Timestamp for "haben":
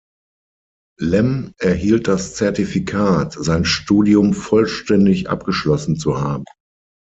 6.19-6.45